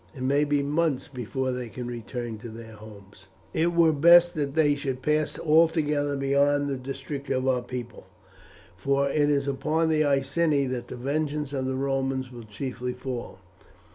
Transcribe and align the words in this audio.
It 0.15 0.23
may 0.23 0.45
be 0.45 0.63
months 0.63 1.07
before 1.07 1.51
they 1.51 1.69
can 1.69 1.85
return 1.85 2.39
to 2.39 2.49
their 2.49 2.73
homes. 2.73 3.27
It 3.53 3.71
were 3.73 3.93
best 3.93 4.33
that 4.33 4.55
they 4.55 4.73
should 4.73 5.03
pass 5.03 5.37
altogether 5.37 6.15
beyond 6.17 6.67
the 6.67 6.77
district 6.77 7.29
of 7.29 7.47
our 7.47 7.61
people, 7.61 8.07
for 8.75 9.07
it 9.11 9.29
is 9.29 9.47
upon 9.47 9.89
the 9.89 10.03
Iceni 10.03 10.65
that 10.71 10.87
the 10.87 10.97
vengeance 10.97 11.53
of 11.53 11.67
the 11.67 11.75
Romans 11.75 12.31
will 12.31 12.45
chiefly 12.45 12.93
fall. 12.93 13.41